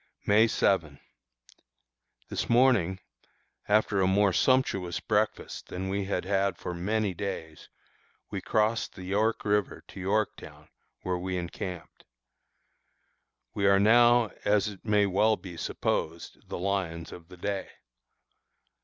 [0.25, 0.99] May 7.
[2.27, 2.99] This morning,
[3.67, 7.69] after a more sumptuous breakfast than we had had for many days,
[8.31, 10.69] we crossed the York River to Yorktown,
[11.03, 12.05] where we encamped.
[13.53, 17.69] We are now, as it may well be supposed, the "lions of the day."